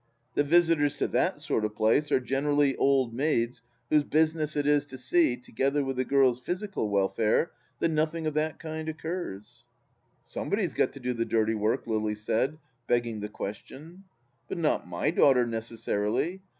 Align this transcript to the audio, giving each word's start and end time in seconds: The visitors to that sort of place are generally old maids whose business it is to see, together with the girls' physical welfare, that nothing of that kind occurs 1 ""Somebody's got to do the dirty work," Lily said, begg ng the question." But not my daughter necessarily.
The 0.33 0.43
visitors 0.43 0.97
to 0.97 1.07
that 1.09 1.41
sort 1.41 1.63
of 1.63 1.75
place 1.75 2.11
are 2.11 2.19
generally 2.19 2.75
old 2.77 3.13
maids 3.13 3.61
whose 3.91 4.01
business 4.01 4.55
it 4.55 4.65
is 4.65 4.83
to 4.87 4.97
see, 4.97 5.37
together 5.37 5.83
with 5.83 5.95
the 5.97 6.03
girls' 6.03 6.39
physical 6.39 6.89
welfare, 6.89 7.51
that 7.77 7.89
nothing 7.89 8.25
of 8.25 8.33
that 8.33 8.57
kind 8.57 8.89
occurs 8.89 9.63
1 10.23 10.23
""Somebody's 10.31 10.73
got 10.73 10.91
to 10.93 10.99
do 10.99 11.13
the 11.13 11.23
dirty 11.23 11.53
work," 11.53 11.85
Lily 11.85 12.15
said, 12.15 12.57
begg 12.87 13.05
ng 13.05 13.19
the 13.19 13.29
question." 13.29 14.05
But 14.49 14.57
not 14.57 14.87
my 14.87 15.11
daughter 15.11 15.45
necessarily. 15.45 16.41